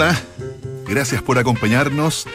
[0.00, 0.16] Hola,
[0.86, 2.28] gracias por acompañarnos.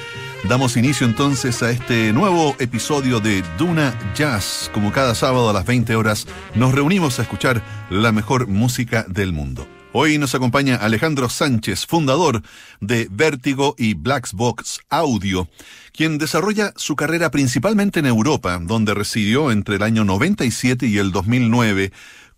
[0.49, 4.69] Damos inicio entonces a este nuevo episodio de Duna Jazz.
[4.73, 9.31] Como cada sábado a las 20 horas nos reunimos a escuchar la mejor música del
[9.31, 9.65] mundo.
[9.93, 12.41] Hoy nos acompaña Alejandro Sánchez, fundador
[12.81, 15.47] de Vértigo y Blacksbox Audio,
[15.93, 21.13] quien desarrolla su carrera principalmente en Europa, donde residió entre el año 97 y el
[21.13, 21.93] 2009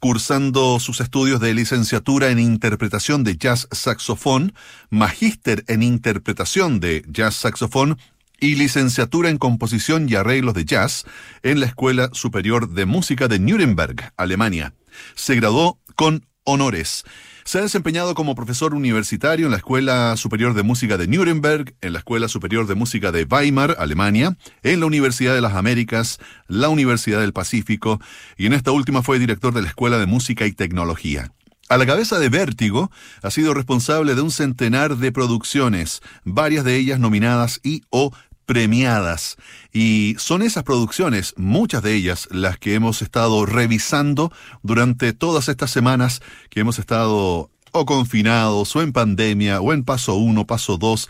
[0.05, 4.53] cursando sus estudios de licenciatura en interpretación de jazz saxofón,
[4.91, 7.97] magíster en interpretación de jazz saxofón
[8.39, 11.05] y licenciatura en composición y arreglos de jazz
[11.41, 14.75] en la Escuela Superior de Música de Nuremberg, Alemania.
[15.15, 17.03] Se graduó con honores.
[17.47, 21.93] Se ha desempeñado como profesor universitario en la Escuela Superior de Música de Nuremberg, en
[21.93, 26.69] la Escuela Superior de Música de Weimar, Alemania, en la Universidad de las Américas, la
[26.69, 28.01] Universidad del Pacífico
[28.35, 31.33] y en esta última fue director de la Escuela de Música y Tecnología.
[31.69, 32.89] A la cabeza de Vértigo,
[33.21, 38.11] ha sido responsable de un centenar de producciones, varias de ellas nominadas y o
[38.45, 39.37] premiadas.
[39.73, 44.31] Y son esas producciones, muchas de ellas, las que hemos estado revisando
[44.63, 50.15] durante todas estas semanas que hemos estado o confinados, o en pandemia, o en paso
[50.15, 51.09] 1, paso 2,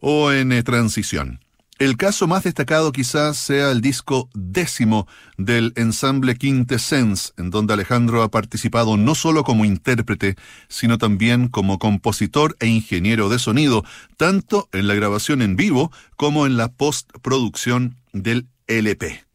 [0.00, 1.40] o en eh, transición.
[1.80, 8.22] El caso más destacado quizás sea el disco décimo del ensamble Quintessence, en donde Alejandro
[8.22, 10.36] ha participado no solo como intérprete,
[10.68, 13.82] sino también como compositor e ingeniero de sonido,
[14.18, 19.29] tanto en la grabación en vivo como en la postproducción del LP.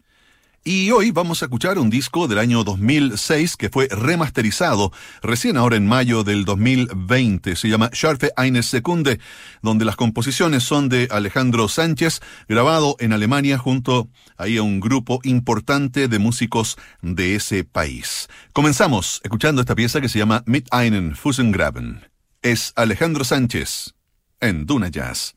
[0.67, 4.91] Y hoy vamos a escuchar un disco del año 2006 que fue remasterizado
[5.21, 7.55] recién ahora en mayo del 2020.
[7.55, 9.19] Se llama Scharfe eine Sekunde,
[9.61, 15.19] donde las composiciones son de Alejandro Sánchez, grabado en Alemania junto ahí a un grupo
[15.21, 18.27] importante de músicos de ese país.
[18.51, 22.09] Comenzamos escuchando esta pieza que se llama Mit einen Fusengraben.
[22.41, 23.93] Es Alejandro Sánchez
[24.39, 25.35] en Duna Jazz.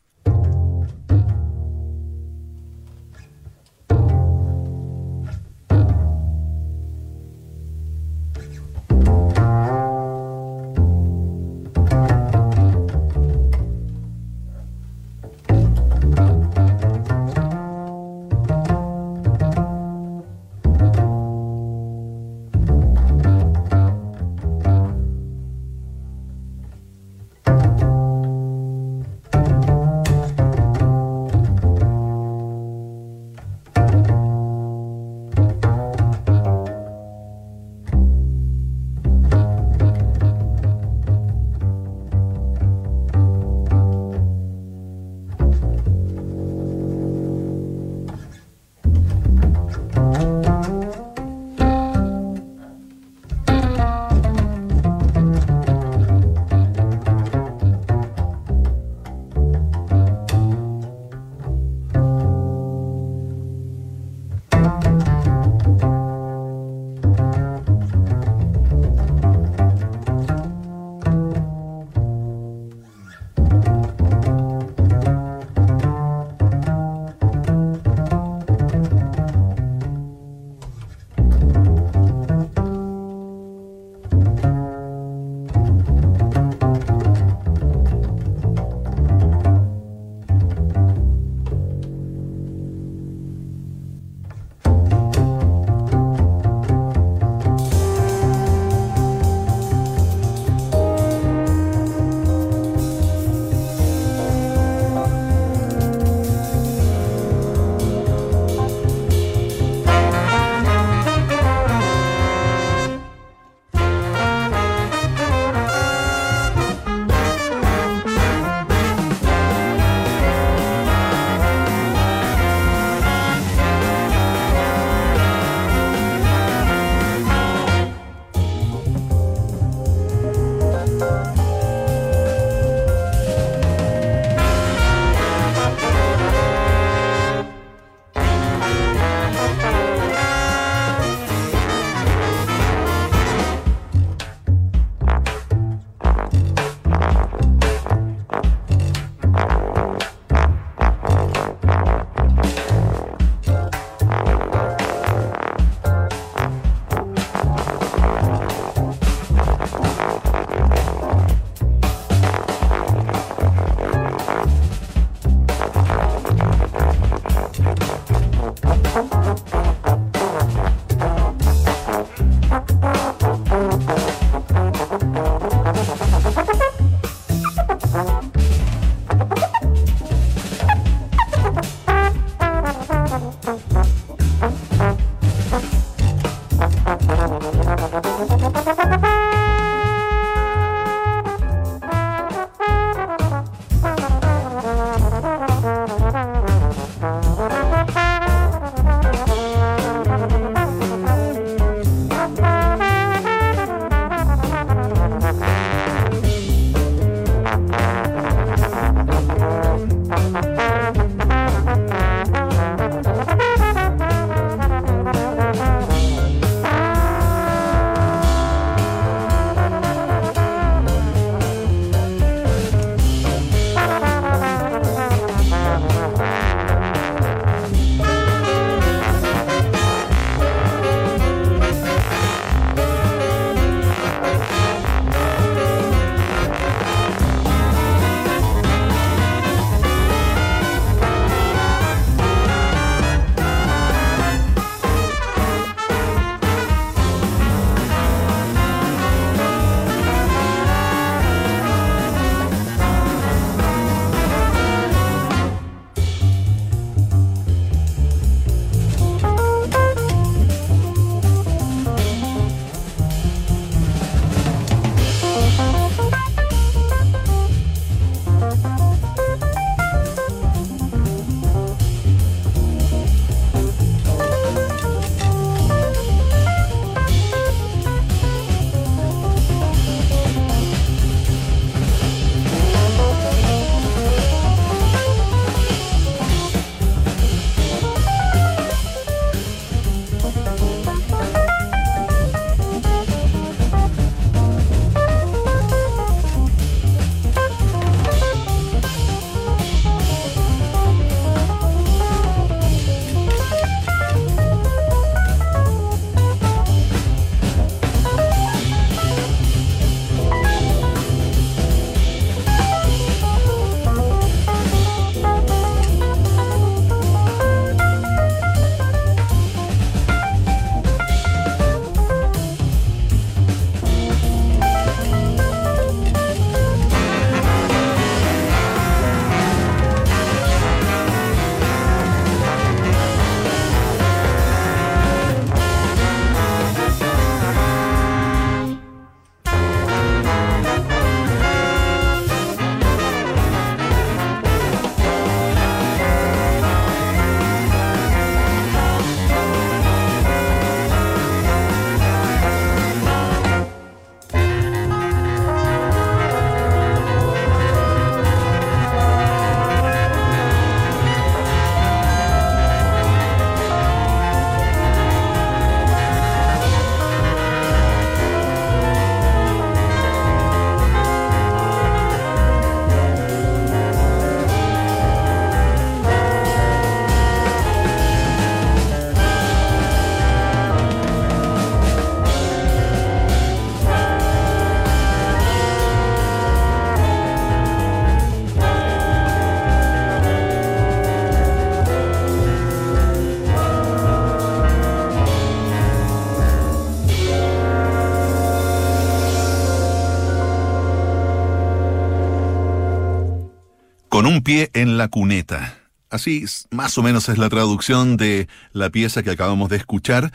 [404.48, 405.78] Pie en la cuneta.
[406.08, 410.32] Así más o menos es la traducción de la pieza que acabamos de escuchar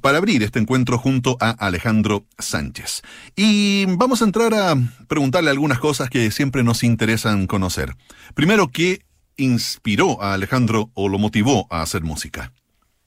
[0.00, 3.02] para abrir este encuentro junto a Alejandro Sánchez.
[3.36, 4.76] Y vamos a entrar a
[5.08, 7.94] preguntarle algunas cosas que siempre nos interesan conocer.
[8.32, 9.02] Primero, ¿qué
[9.36, 12.54] inspiró a Alejandro o lo motivó a hacer música?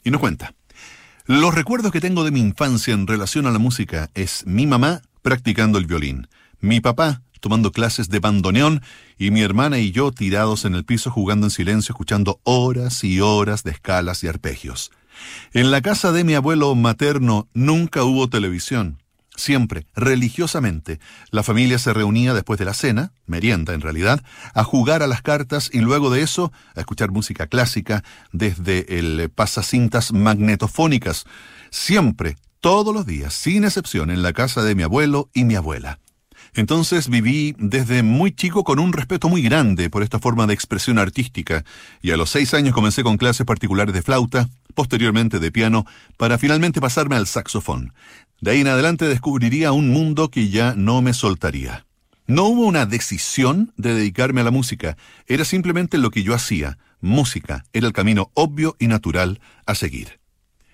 [0.04, 0.54] Y nos cuenta.
[1.26, 5.02] Los recuerdos que tengo de mi infancia en relación a la música es mi mamá
[5.24, 6.28] practicando el violín,
[6.60, 8.82] mi papá tomando clases de bandoneón
[9.18, 13.20] y mi hermana y yo tirados en el piso jugando en silencio escuchando horas y
[13.20, 14.92] horas de escalas y arpegios.
[15.52, 18.98] En la casa de mi abuelo materno nunca hubo televisión.
[19.36, 24.24] Siempre, religiosamente, la familia se reunía después de la cena, merienda en realidad,
[24.54, 29.30] a jugar a las cartas y luego de eso a escuchar música clásica desde el
[29.30, 31.26] pasacintas magnetofónicas.
[31.72, 36.00] Siempre, todos los días, sin excepción, en la casa de mi abuelo y mi abuela.
[36.56, 41.00] Entonces viví desde muy chico con un respeto muy grande por esta forma de expresión
[41.00, 41.64] artística,
[42.02, 45.86] y a los seis años comencé con clases particulares de flauta, posteriormente de piano,
[46.18, 47.94] para finalmente pasarme al saxofón.
[48.42, 51.86] De ahí en adelante descubriría un mundo que ya no me soltaría.
[52.28, 54.96] No hubo una decisión de dedicarme a la música,
[55.28, 56.78] era simplemente lo que yo hacía.
[57.02, 60.20] Música era el camino obvio y natural a seguir.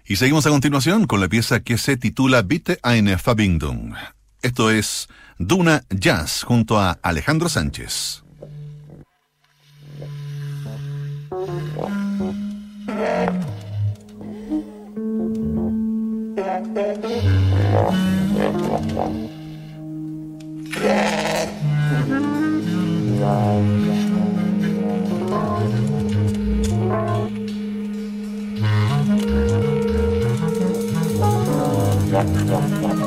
[0.05, 3.93] Y seguimos a continuación con la pieza que se titula Bitte eine Verbindung.
[4.41, 5.07] Esto es
[5.41, 8.23] Duna Jazz junto a Alejandro Sánchez.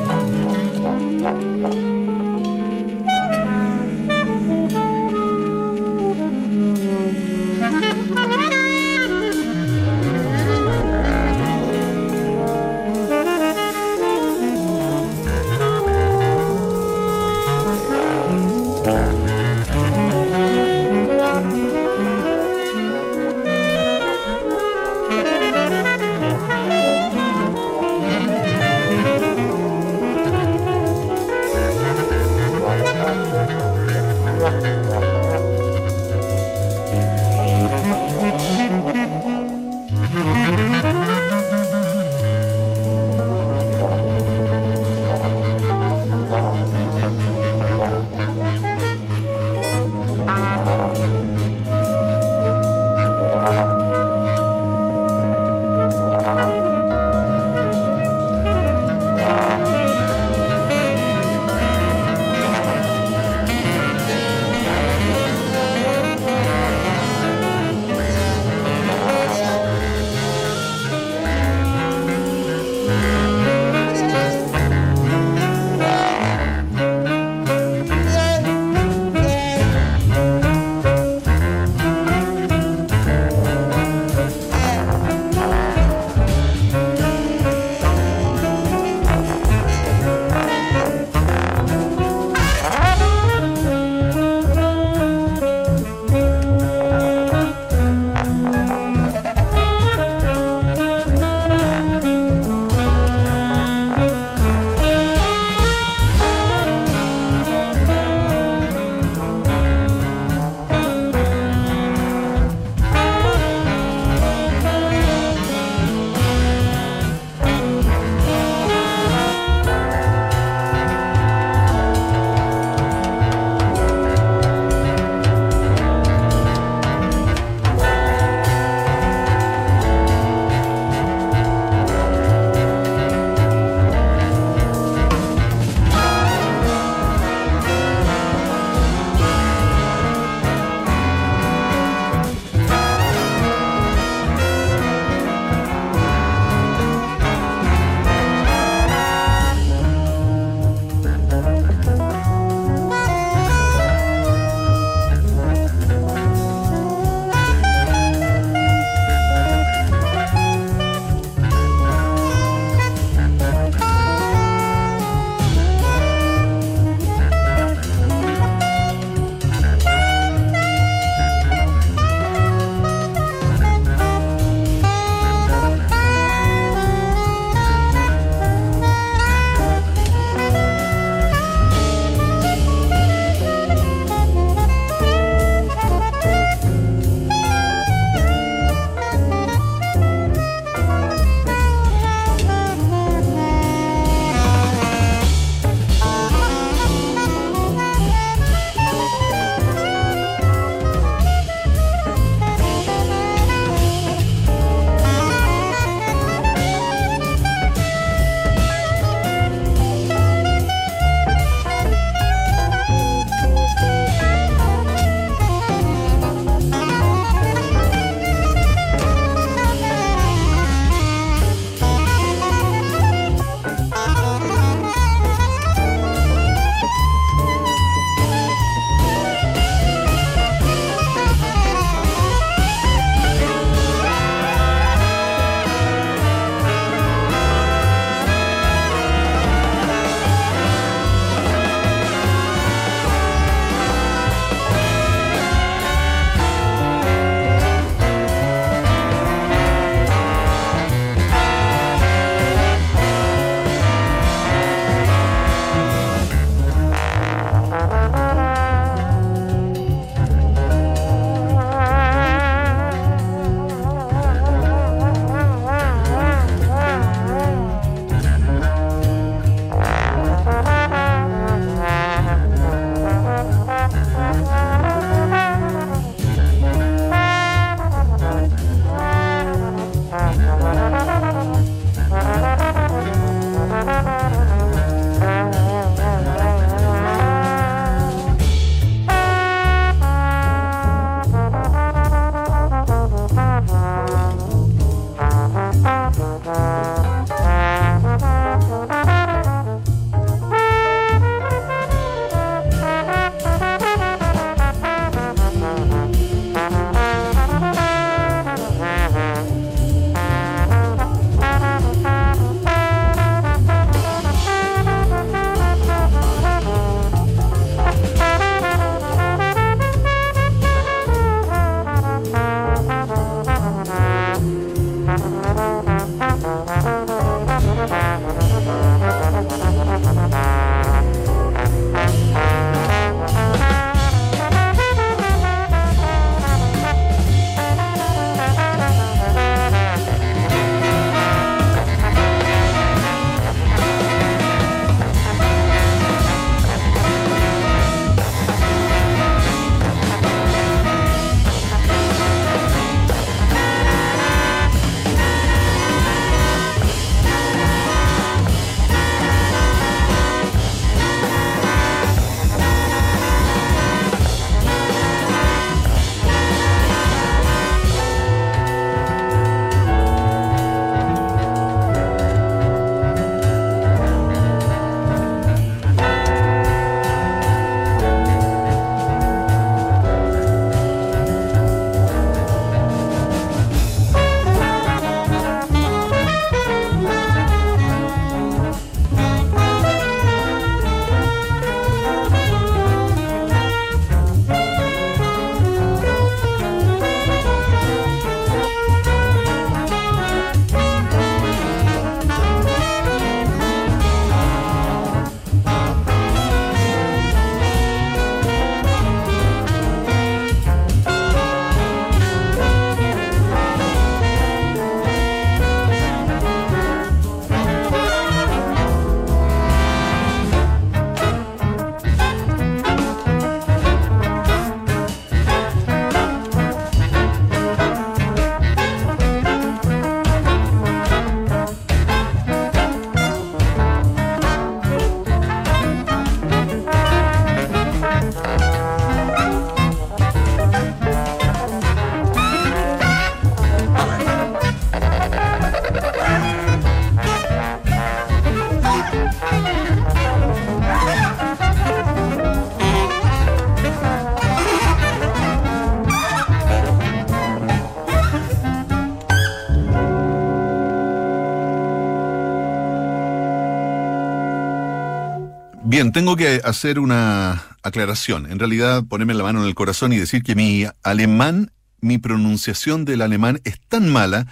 [466.11, 468.51] Tengo que hacer una aclaración.
[468.51, 473.05] En realidad, ponerme la mano en el corazón y decir que mi alemán, mi pronunciación
[473.05, 474.49] del alemán es tan mala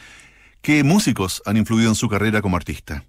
[0.61, 3.03] qué músicos han influido en su carrera como artista.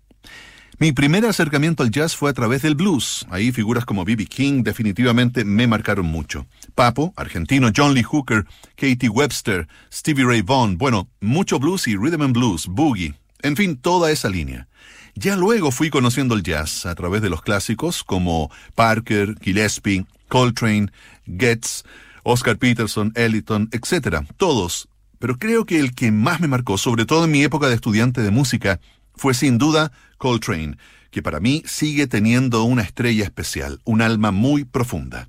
[0.79, 3.27] Mi primer acercamiento al jazz fue a través del blues.
[3.29, 4.25] Ahí figuras como B.B.
[4.25, 6.47] King definitivamente me marcaron mucho.
[6.75, 12.23] Papo, argentino, John Lee Hooker, Katie Webster, Stevie Ray Vaughan, bueno, mucho blues y rhythm
[12.23, 14.69] and blues, boogie, en fin, toda esa línea.
[15.15, 20.89] Ya luego fui conociendo el jazz a través de los clásicos como Parker, Gillespie, Coltrane,
[21.27, 21.85] Getz,
[22.23, 24.25] Oscar Peterson, Ellington, etc.
[24.37, 24.89] Todos.
[25.19, 28.23] Pero creo que el que más me marcó, sobre todo en mi época de estudiante
[28.23, 28.81] de música,
[29.15, 30.79] fue sin duda Coltrane,
[31.11, 35.29] que para mí sigue teniendo una estrella especial, un alma muy profunda.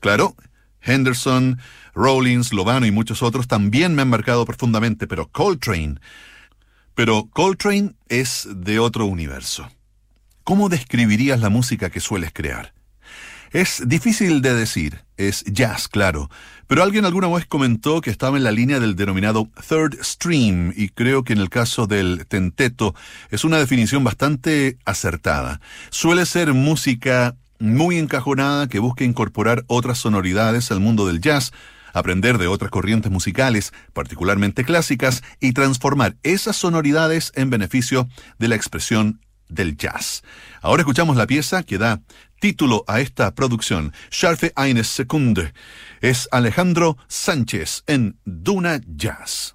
[0.00, 0.36] Claro,
[0.80, 1.58] Henderson,
[1.94, 5.96] Rollins, Lovano y muchos otros también me han marcado profundamente, pero Coltrane
[6.94, 9.68] pero Coltrane es de otro universo.
[10.44, 12.72] ¿Cómo describirías la música que sueles crear?
[13.52, 16.30] Es difícil de decir, es jazz, claro,
[16.66, 20.88] pero alguien alguna vez comentó que estaba en la línea del denominado third stream y
[20.88, 22.94] creo que en el caso del tenteto
[23.30, 25.60] es una definición bastante acertada.
[25.90, 31.52] Suele ser música muy encajonada que busca incorporar otras sonoridades al mundo del jazz,
[31.92, 38.56] aprender de otras corrientes musicales, particularmente clásicas, y transformar esas sonoridades en beneficio de la
[38.56, 40.22] expresión del jazz.
[40.60, 42.00] Ahora escuchamos la pieza que da
[42.40, 45.52] título a esta producción, Scharfe eines Sekunde.
[46.00, 49.54] Es Alejandro Sánchez en Duna Jazz.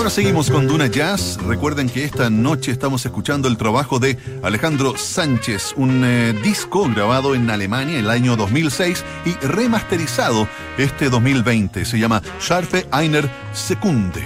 [0.00, 1.36] ahora seguimos con Duna Jazz.
[1.46, 7.34] Recuerden que esta noche estamos escuchando el trabajo de Alejandro Sánchez, un eh, disco grabado
[7.34, 10.48] en Alemania el año 2006 y remasterizado
[10.78, 11.84] este 2020.
[11.84, 14.24] Se llama Scharfe Einer Sekunde.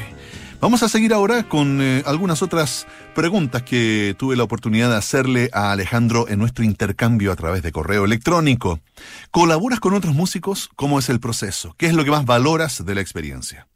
[0.61, 5.51] Vamos a seguir ahora con eh, algunas otras preguntas que tuve la oportunidad de hacerle
[5.53, 8.79] a Alejandro en nuestro intercambio a través de correo electrónico.
[9.33, 10.71] ¿Colaboras con otros músicos?
[10.77, 11.75] ¿Cómo es el proceso?
[11.77, 13.67] ¿Qué es lo que más valoras de la experiencia?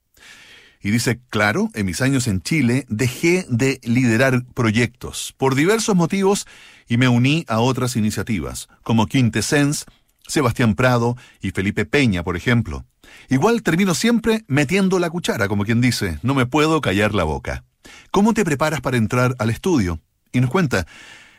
[0.81, 6.47] Y dice, claro, en mis años en Chile dejé de liderar proyectos por diversos motivos
[6.89, 9.85] y me uní a otras iniciativas, como Quintessence,
[10.27, 12.85] Sebastián Prado y Felipe Peña, por ejemplo.
[13.29, 17.65] Igual termino siempre metiendo la cuchara, como quien dice, no me puedo callar la boca.
[18.11, 20.01] ¿Cómo te preparas para entrar al estudio?
[20.33, 20.87] Y nos cuenta,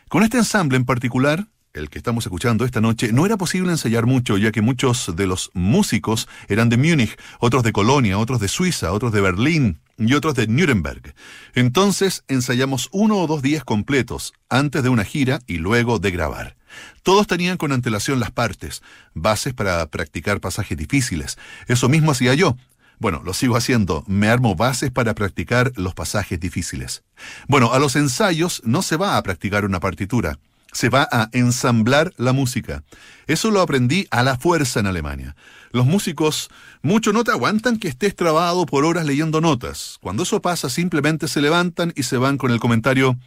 [0.10, 1.48] con este ensamble en particular,
[1.80, 5.25] el que estamos escuchando esta noche, no era posible ensayar mucho, ya que muchos de
[5.25, 10.13] los músicos eran de Múnich, otros de Colonia, otros de Suiza, otros de Berlín y
[10.13, 11.15] otros de Nuremberg.
[11.55, 16.55] Entonces ensayamos uno o dos días completos, antes de una gira y luego de grabar.
[17.01, 21.38] Todos tenían con antelación las partes, bases para practicar pasajes difíciles.
[21.67, 22.55] Eso mismo hacía yo.
[22.99, 24.03] Bueno, lo sigo haciendo.
[24.07, 27.03] Me armo bases para practicar los pasajes difíciles.
[27.47, 30.38] Bueno, a los ensayos no se va a practicar una partitura
[30.72, 32.84] se va a ensamblar la música.
[33.28, 35.36] Eso lo aprendí a la fuerza en Alemania.
[35.72, 36.49] Los músicos
[36.82, 39.97] mucho no te aguantan que estés trabado por horas leyendo notas.
[40.01, 43.17] Cuando eso pasa, simplemente se levantan y se van con el comentario,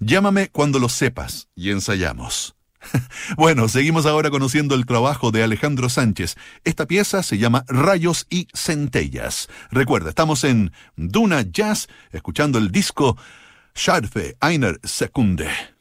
[0.00, 2.54] llámame cuando lo sepas y ensayamos.
[3.36, 6.36] bueno, seguimos ahora conociendo el trabajo de Alejandro Sánchez.
[6.64, 9.48] Esta pieza se llama Rayos y Centellas.
[9.70, 13.16] Recuerda, estamos en Duna Jazz, escuchando el disco
[13.74, 15.73] Scharfe Einer Sekunde.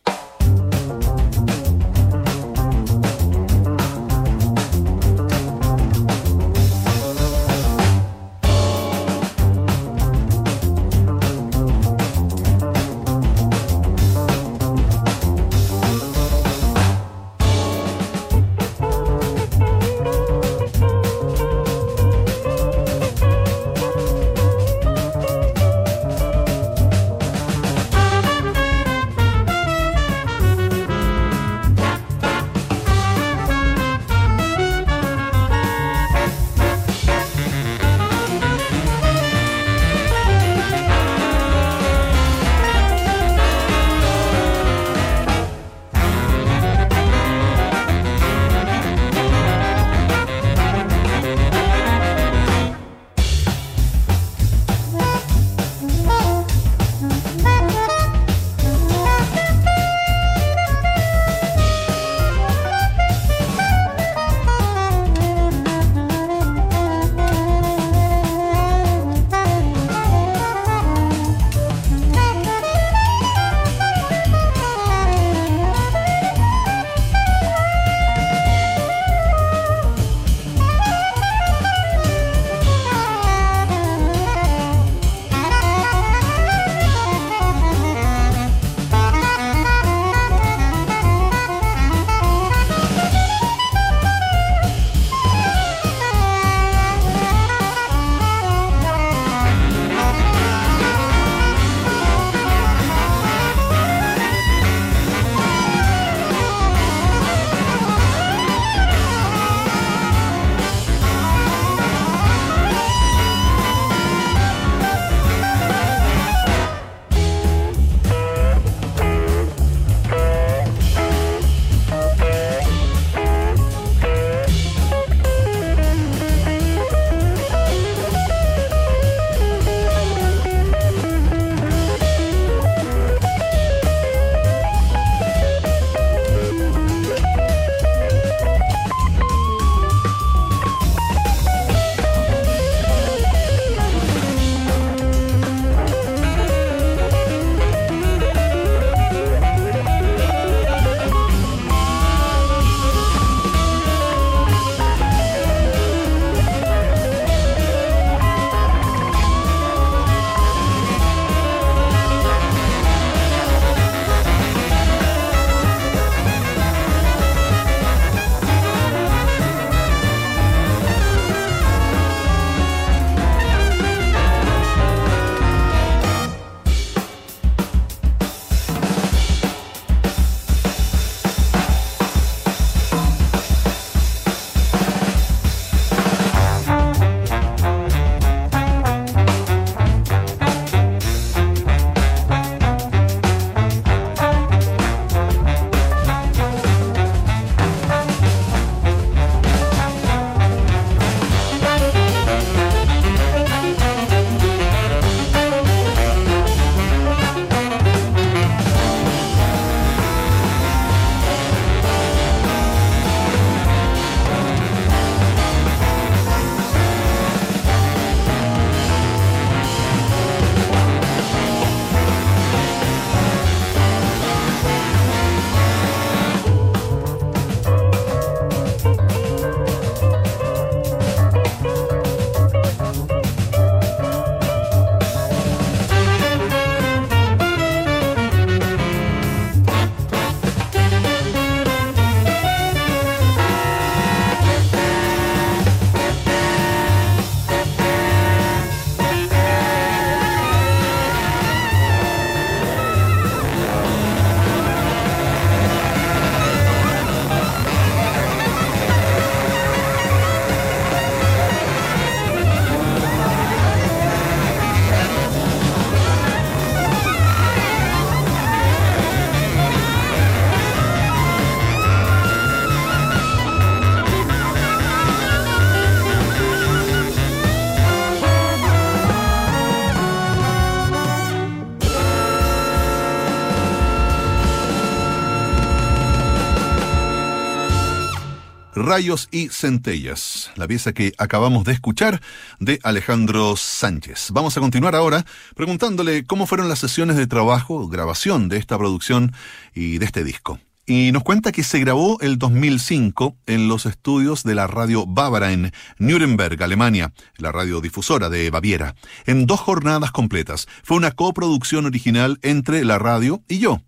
[288.76, 292.21] Rayos y Centellas, la pieza que acabamos de escuchar
[292.59, 294.30] de Alejandro Sánchez.
[294.32, 299.32] Vamos a continuar ahora preguntándole cómo fueron las sesiones de trabajo, grabación de esta producción
[299.76, 300.59] y de este disco.
[300.88, 305.53] Y nos cuenta que se grabó el 2005 en los estudios de la radio Bávara
[305.53, 308.95] en Nuremberg, Alemania, la radiodifusora de Baviera,
[309.26, 310.67] en dos jornadas completas.
[310.84, 313.82] Fue una coproducción original entre la radio y yo.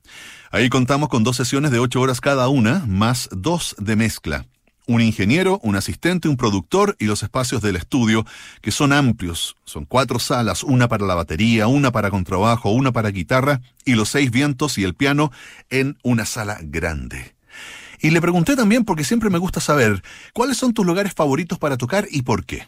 [0.51, 4.45] Ahí contamos con dos sesiones de ocho horas cada una, más dos de mezcla
[4.87, 8.25] un ingeniero, un asistente, un productor y los espacios del estudio,
[8.61, 9.55] que son amplios.
[9.65, 14.09] Son cuatro salas, una para la batería, una para contrabajo, una para guitarra y los
[14.09, 15.31] seis vientos y el piano
[15.69, 17.35] en una sala grande.
[18.01, 21.77] Y le pregunté también, porque siempre me gusta saber, ¿cuáles son tus lugares favoritos para
[21.77, 22.67] tocar y por qué?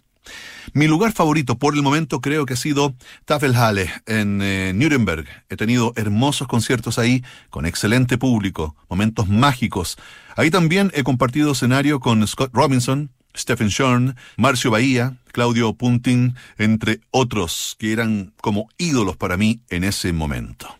[0.73, 2.93] Mi lugar favorito por el momento creo que ha sido
[3.25, 5.25] Tafelhalle en eh, Nuremberg.
[5.49, 9.97] He tenido hermosos conciertos ahí, con excelente público, momentos mágicos.
[10.35, 16.99] Ahí también he compartido escenario con Scott Robinson, Stephen Shorn, Marcio Bahía, Claudio Puntin, entre
[17.11, 20.76] otros que eran como ídolos para mí en ese momento.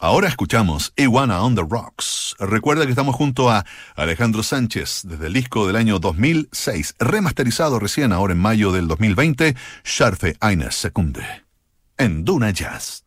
[0.00, 2.36] Ahora escuchamos Iwana on the Rocks.
[2.38, 3.64] Recuerda que estamos junto a
[3.96, 9.56] Alejandro Sánchez desde el disco del año 2006, remasterizado recién ahora en mayo del 2020,
[9.84, 11.24] Scharfe eine Sekunde,
[11.96, 13.02] en Duna Jazz.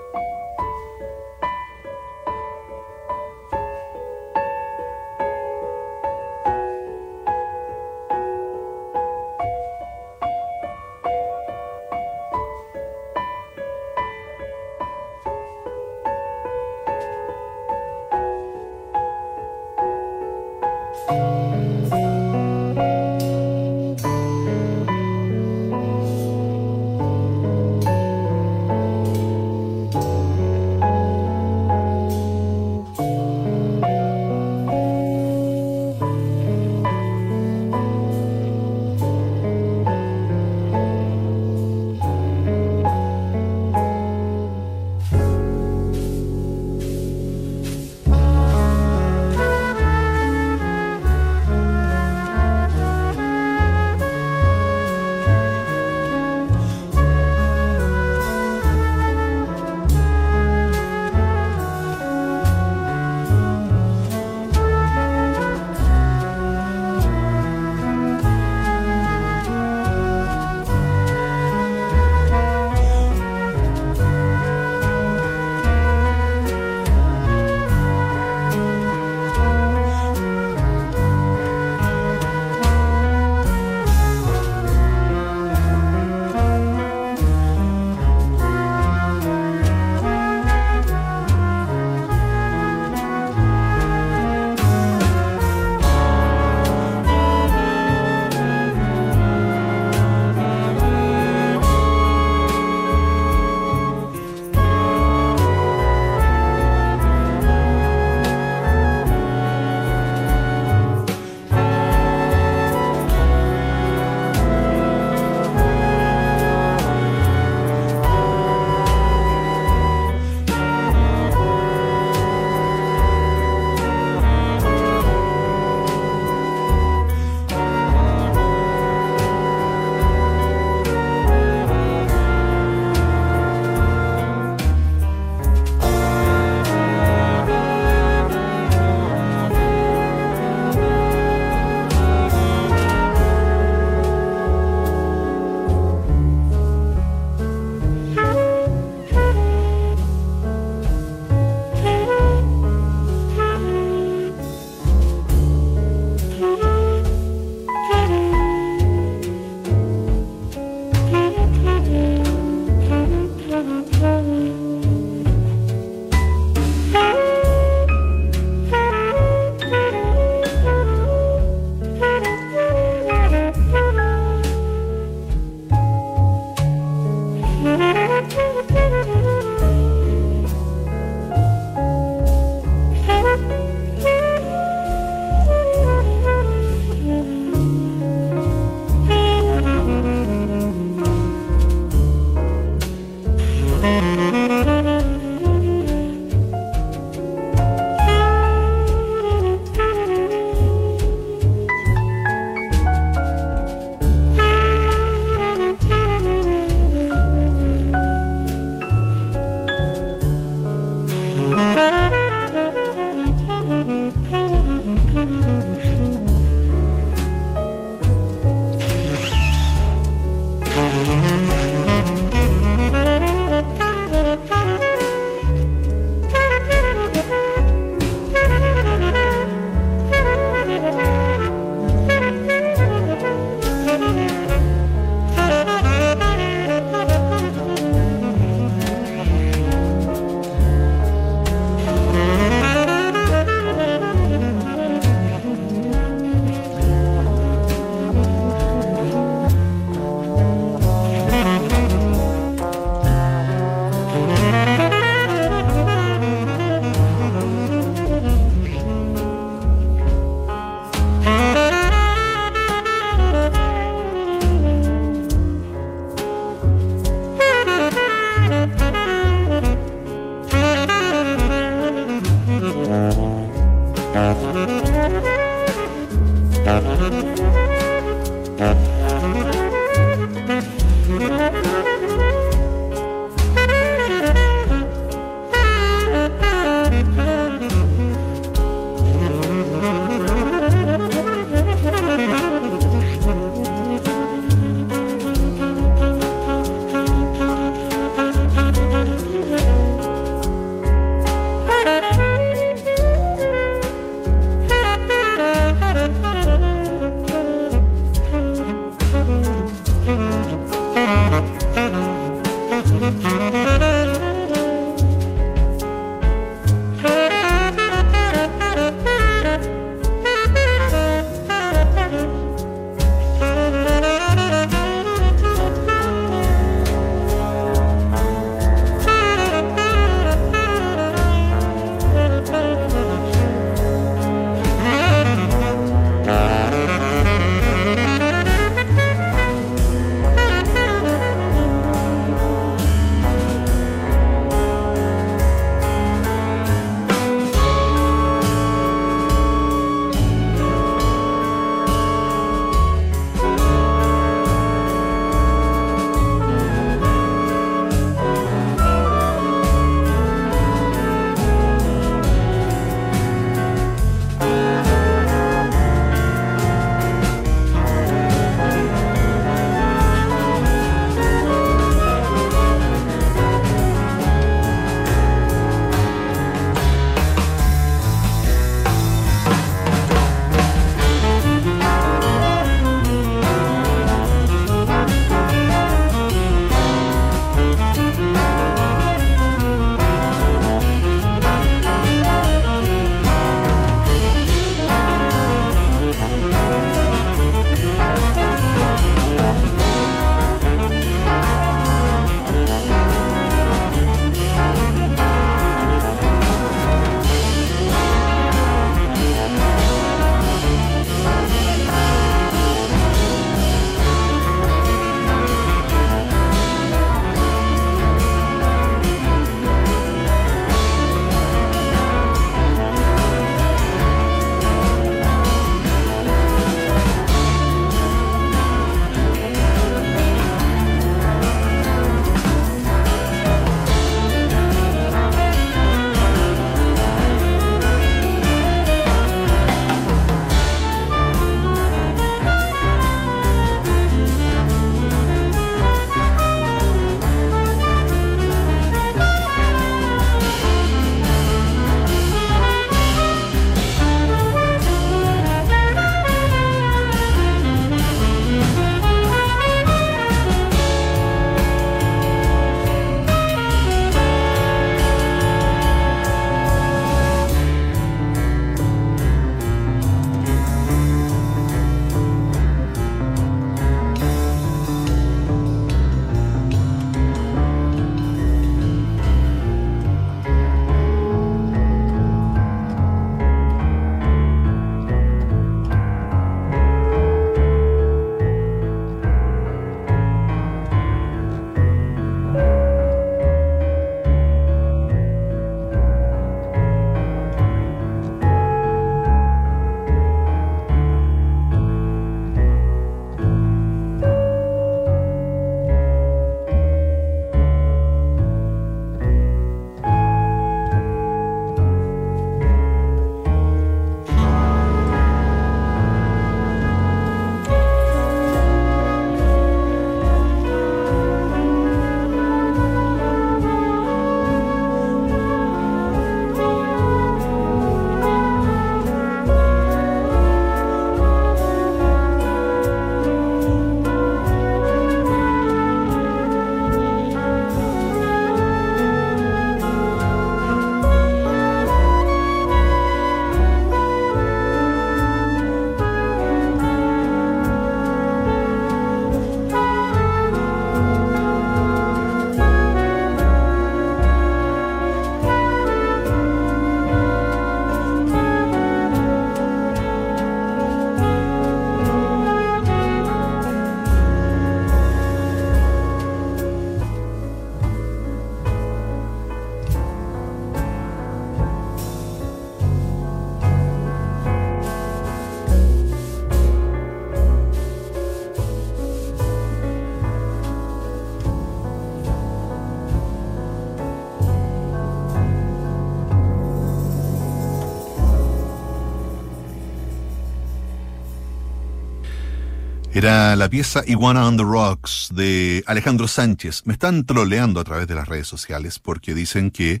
[593.18, 596.82] Era la pieza Iguana on the Rocks de Alejandro Sánchez.
[596.84, 600.00] Me están troleando a través de las redes sociales porque dicen que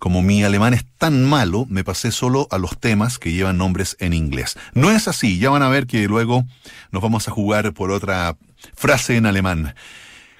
[0.00, 3.96] como mi alemán es tan malo, me pasé solo a los temas que llevan nombres
[4.00, 4.58] en inglés.
[4.74, 6.44] No es así, ya van a ver que luego
[6.90, 8.36] nos vamos a jugar por otra
[8.74, 9.76] frase en alemán.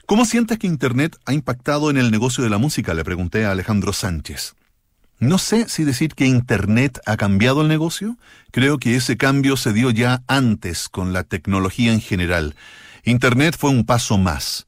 [0.05, 2.93] ¿Cómo sientes que Internet ha impactado en el negocio de la música?
[2.93, 4.57] Le pregunté a Alejandro Sánchez.
[5.19, 8.19] No sé si decir que Internet ha cambiado el negocio.
[8.51, 12.55] Creo que ese cambio se dio ya antes con la tecnología en general.
[13.03, 14.67] Internet fue un paso más.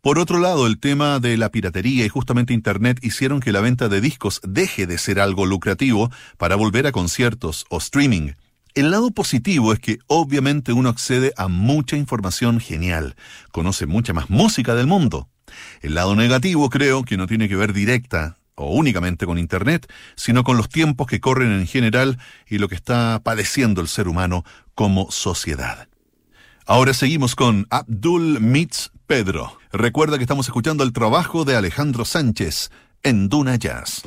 [0.00, 3.88] Por otro lado, el tema de la piratería y justamente Internet hicieron que la venta
[3.88, 8.34] de discos deje de ser algo lucrativo para volver a conciertos o streaming.
[8.74, 13.16] El lado positivo es que obviamente uno accede a mucha información genial,
[13.50, 15.28] conoce mucha más música del mundo.
[15.80, 20.44] El lado negativo creo que no tiene que ver directa o únicamente con Internet, sino
[20.44, 24.44] con los tiempos que corren en general y lo que está padeciendo el ser humano
[24.74, 25.88] como sociedad.
[26.66, 29.58] Ahora seguimos con Abdul Meets Pedro.
[29.72, 32.70] Recuerda que estamos escuchando el trabajo de Alejandro Sánchez
[33.02, 34.02] en Duna Jazz.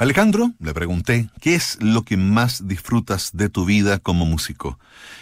[0.00, 4.78] Alejandro, le pregunté, ¿qué es lo que más disfrutas de tu vida como músico?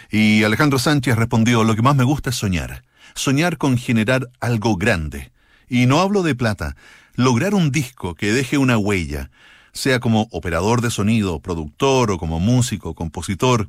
[0.09, 2.85] Y Alejandro Sánchez respondió, lo que más me gusta es soñar.
[3.13, 5.33] Soñar con generar algo grande.
[5.67, 6.77] Y no hablo de plata,
[7.15, 9.31] lograr un disco que deje una huella,
[9.73, 13.67] sea como operador de sonido, productor o como músico, compositor,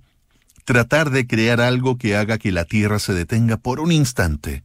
[0.64, 4.62] tratar de crear algo que haga que la tierra se detenga por un instante.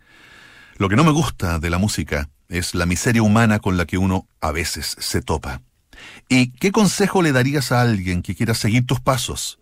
[0.78, 3.98] Lo que no me gusta de la música es la miseria humana con la que
[3.98, 5.64] uno a veces se topa.
[6.30, 9.60] ¿Y qué consejo le darías a alguien que quiera seguir tus pasos?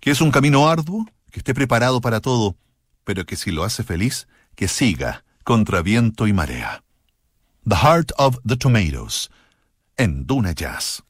[0.00, 2.56] Que es un camino arduo, que esté preparado para todo,
[3.04, 6.82] pero que si lo hace feliz, que siga contra viento y marea.
[7.68, 9.30] The Heart of the Tomatoes,
[9.96, 11.02] en Duna Jazz.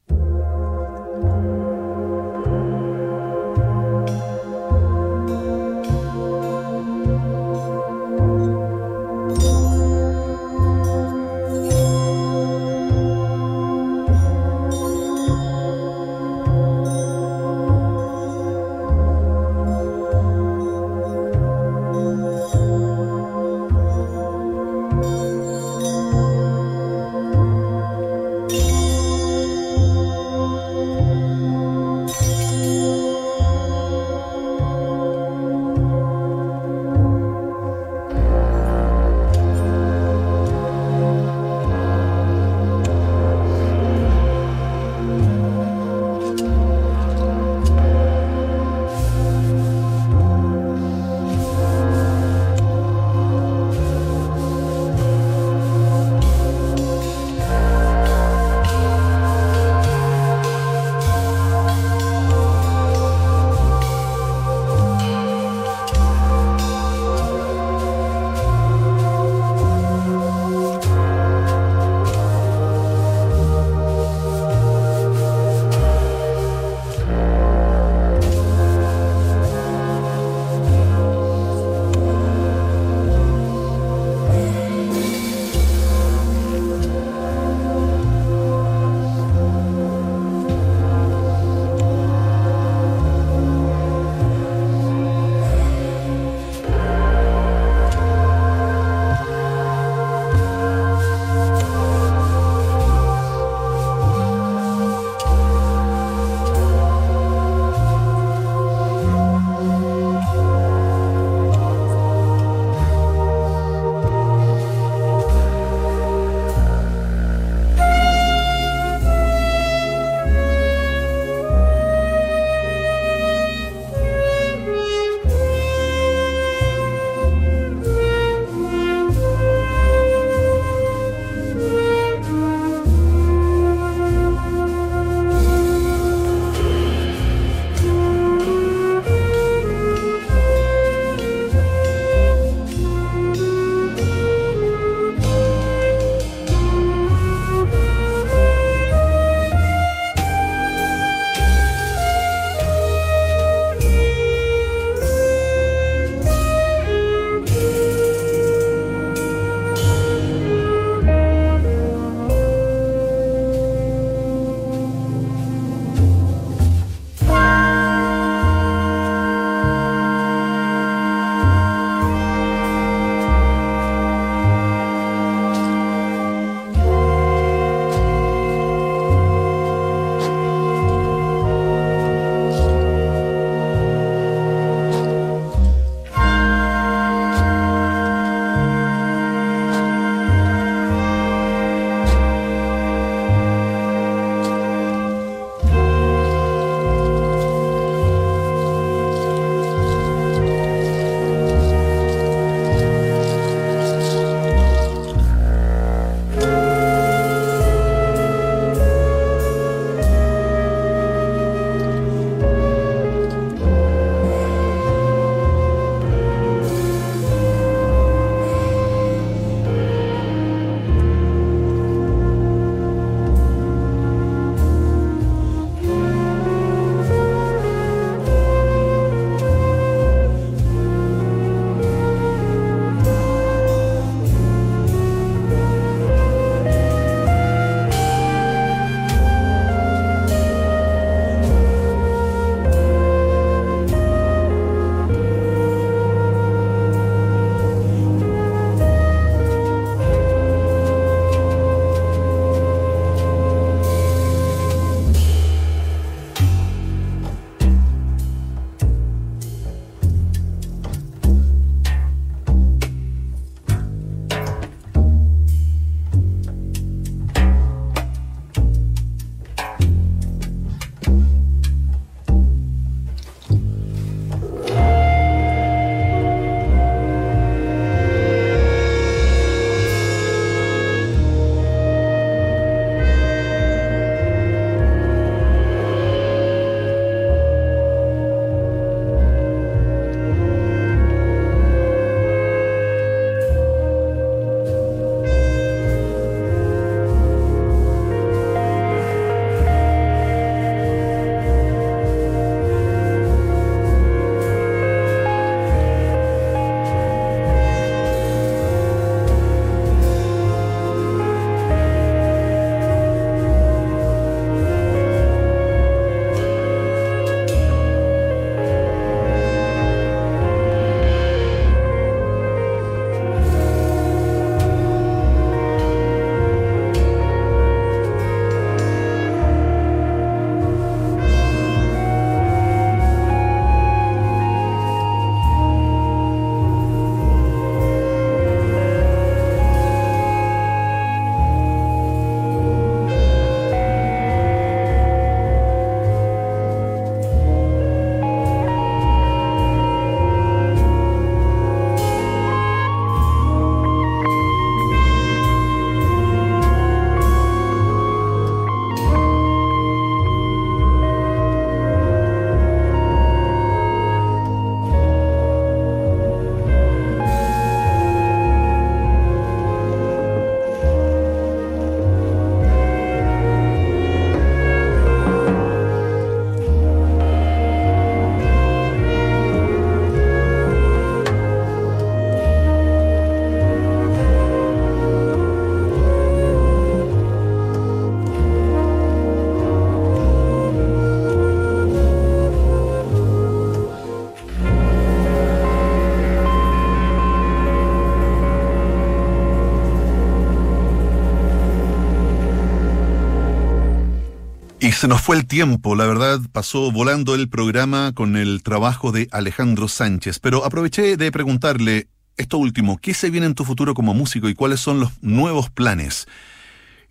[404.96, 409.28] Se nos fue el tiempo, la verdad pasó volando el programa con el trabajo de
[409.30, 412.08] Alejandro Sánchez, pero aproveché de preguntarle
[412.38, 415.68] esto último, ¿qué se viene en tu futuro como músico y cuáles son los nuevos
[415.68, 416.26] planes?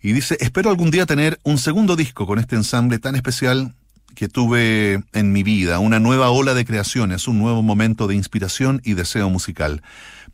[0.02, 3.72] Y dice, espero algún día tener un segundo disco con este ensamble tan especial
[4.16, 8.80] que tuve en mi vida, una nueva ola de creaciones, un nuevo momento de inspiración
[8.84, 9.82] y deseo musical.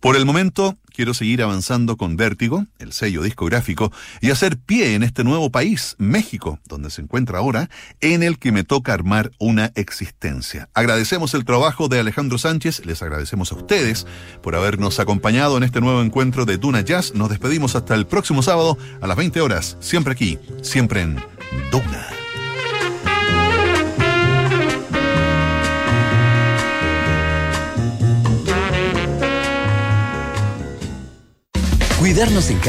[0.02, 5.04] Por el momento, quiero seguir avanzando con Vértigo, el sello discográfico, y hacer pie en
[5.04, 7.70] este nuevo país, México, donde se encuentra ahora,
[8.00, 10.68] en el que me toca armar una existencia.
[10.74, 14.08] Agradecemos el trabajo de Alejandro Sánchez, les agradecemos a ustedes
[14.42, 17.14] por habernos acompañado en este nuevo encuentro de Duna Jazz.
[17.14, 21.14] Nos despedimos hasta el próximo sábado a las 20 horas, siempre aquí, siempre en
[21.70, 22.11] Duna.
[32.02, 32.60] Cuidarnos en casa